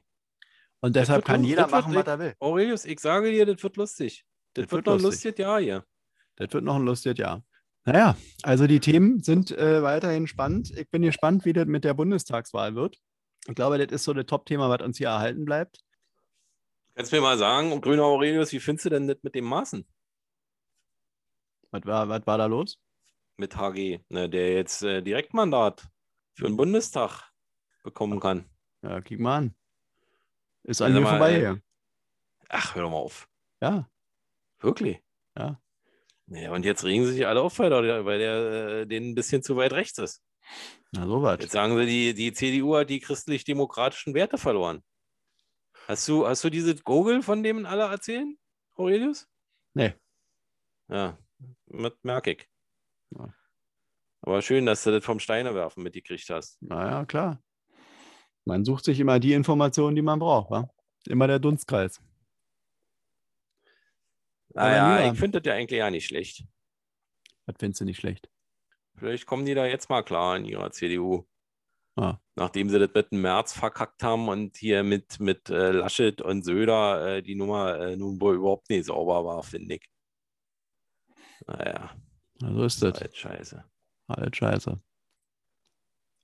[0.81, 2.35] Und deshalb kann jeder machen, was er will.
[2.41, 4.25] Aurelius, ich sage dir, das wird lustig.
[4.55, 5.25] Das, Das wird wird noch ein lustig.
[5.25, 5.85] lustiges Jahr hier.
[6.37, 7.45] Das wird noch ein lustiges Jahr.
[7.93, 10.71] Naja, also die Themen sind äh, weiterhin spannend.
[10.79, 13.01] Ich bin gespannt, wie das mit der Bundestagswahl wird.
[13.49, 15.81] Ich glaube, das ist so das Top-Thema, was uns hier erhalten bleibt.
[16.95, 19.85] Kannst du mir mal sagen, grüner Aurelius, wie findest du denn das mit dem Maßen?
[21.73, 22.79] Was war, was war da los?
[23.37, 25.89] Mit HG, ne, der jetzt äh, Direktmandat
[26.35, 27.33] für den Bundestag
[27.83, 28.45] bekommen kann.
[28.83, 29.55] Ja, kick mal an.
[30.63, 31.63] Ist an mir vorbei äh, hier.
[32.51, 33.29] Ach, hör doch mal auf.
[33.61, 33.91] Ja,
[34.61, 35.03] Wirklich?
[35.37, 35.61] Ja.
[36.31, 38.35] Ja, und jetzt regen sie sich alle auf, weil der, weil der
[38.83, 40.23] äh, denen ein bisschen zu weit rechts ist.
[40.93, 41.39] na sowas.
[41.41, 44.83] Jetzt sagen sie, die, die CDU hat die christlich-demokratischen Werte verloren.
[45.89, 48.39] Hast du, hast du diese Gogel, von dem alle erzählen,
[48.77, 49.27] Aurelius?
[49.75, 49.95] Nee.
[50.89, 51.19] Ja,
[51.67, 52.49] mit merke ich.
[53.11, 53.35] Ja.
[54.23, 56.63] Aber schön, dass du das vom Steinewerfen mitgekriegt hast.
[56.63, 57.43] Naja, klar.
[58.45, 60.51] Man sucht sich immer die Informationen, die man braucht.
[60.51, 60.71] Wa?
[61.07, 62.01] Immer der Dunstkreis.
[64.55, 66.45] Naja, lieber- ich finde das ja eigentlich ja nicht schlecht.
[67.47, 68.29] Das findest du nicht schlecht.
[68.97, 71.27] Vielleicht kommen die da jetzt mal klar in ihrer CDU.
[71.97, 72.19] Ah.
[72.37, 76.45] Nachdem sie das mit dem März verkackt haben und hier mit, mit äh, Laschet und
[76.45, 79.89] Söder äh, die Nummer äh, nun wohl überhaupt nicht sauber war, finde ich.
[81.47, 81.91] Naja,
[82.41, 83.01] Na, so ist das.
[83.01, 83.65] halt scheiße.
[84.09, 84.81] Halt scheiße.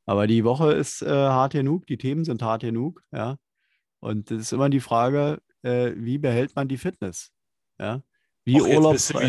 [0.06, 3.38] Aber die Woche ist äh, hart genug, die Themen sind hart genug, ja.
[4.00, 7.32] Und es ist immer die Frage, äh, wie behält man die Fitness?
[7.78, 8.02] Ja.
[8.46, 9.28] Wie, Och, urlaubsreif,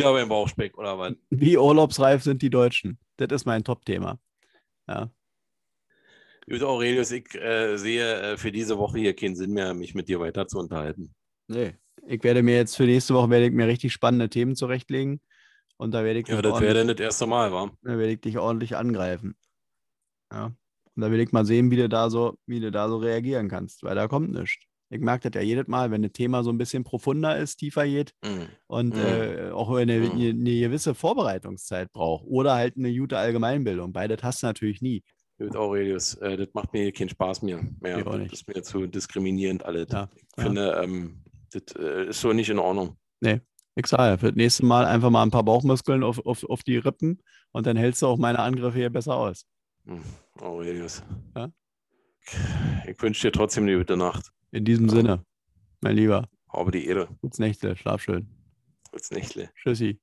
[1.31, 2.99] wie urlaubsreif sind die Deutschen?
[3.17, 4.19] Das ist mein Top-Thema.
[4.87, 5.11] Ja.
[6.47, 10.07] Gut, Aurelius, ich äh, sehe äh, für diese Woche hier keinen Sinn mehr, mich mit
[10.07, 11.13] dir weiter zu unterhalten.
[11.47, 11.75] Nee.
[12.05, 15.19] Ich werde mir jetzt für nächste Woche werde ich mir richtig spannende Themen zurechtlegen.
[15.77, 17.71] Und da werde ich, Ja, das wäre ordentlich- dann das erste Mal, wa?
[17.81, 19.35] da werde ich dich ordentlich angreifen.
[20.31, 20.45] Ja.
[20.45, 23.49] Und da will ich mal sehen, wie du da so, wie du da so reagieren
[23.49, 24.63] kannst, weil da kommt nichts.
[24.89, 27.85] Ich merke das ja jedes Mal, wenn das Thema so ein bisschen profunder ist, tiefer
[27.85, 28.47] geht Mhm.
[28.67, 29.01] und Mhm.
[29.01, 30.11] äh, auch eine, Mhm.
[30.11, 33.91] eine, eine gewisse Vorbereitungszeit braucht oder halt eine gute Allgemeinbildung.
[33.91, 35.03] Beides hast du natürlich nie.
[35.39, 37.61] Gut, Aurelius, äh, das macht mir keinen Spaß mehr.
[37.81, 38.03] mehr.
[38.03, 39.87] Das ist mir zu diskriminierend alles.
[39.91, 40.43] Ja, Ich ja.
[40.43, 42.97] finde, ähm, das äh, ist so nicht in Ordnung.
[43.79, 46.77] Ich sage für das nächste Mal einfach mal ein paar Bauchmuskeln auf, auf, auf die
[46.77, 47.21] Rippen
[47.51, 49.45] und dann hältst du auch meine Angriffe hier besser aus.
[49.85, 50.01] Hm,
[50.41, 51.03] Aurelius.
[51.35, 51.51] Ja?
[52.87, 54.31] Ich wünsche dir trotzdem eine gute Nacht.
[54.51, 54.91] In diesem Ja.
[54.95, 55.23] Sinne,
[55.81, 57.07] mein Lieber, Habe die Ehre.
[57.21, 58.27] gutes Nächte, schlaf schön.
[58.91, 59.49] Als Nächtle.
[59.55, 59.99] Tschüssi.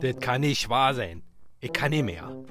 [0.00, 1.22] Das kann nicht wahr sein.
[1.60, 2.44] Ich kann nicht mehr.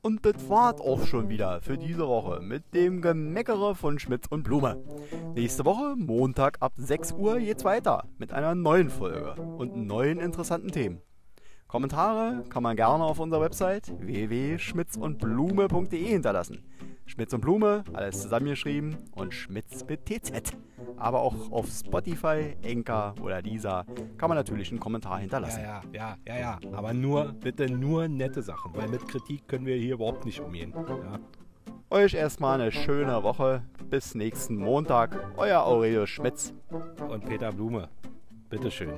[0.00, 4.42] Und das war's auch schon wieder für diese Woche mit dem Gemeckere von Schmitz und
[4.42, 4.82] Blume.
[5.34, 10.72] Nächste Woche, Montag ab 6 Uhr, geht's weiter mit einer neuen Folge und neuen interessanten
[10.72, 11.00] Themen.
[11.68, 16.64] Kommentare kann man gerne auf unserer Website www.schmitzundblume.de hinterlassen.
[17.06, 20.56] Schmitz und Blume, alles zusammengeschrieben und Schmitz mit TZ.
[20.96, 23.84] Aber auch auf Spotify, Enka oder Lisa
[24.18, 25.62] kann man natürlich einen Kommentar hinterlassen.
[25.62, 26.72] Ja, ja, ja, ja, ja.
[26.72, 30.72] Aber nur, bitte nur nette Sachen, weil mit Kritik können wir hier überhaupt nicht umgehen.
[30.74, 31.18] Ja.
[31.90, 33.64] Euch erstmal eine schöne Woche.
[33.90, 35.18] Bis nächsten Montag.
[35.36, 36.54] Euer Aurelio Schmitz.
[37.08, 37.90] Und Peter Blume,
[38.48, 38.92] bitteschön.